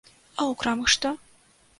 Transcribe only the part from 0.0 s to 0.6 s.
А ў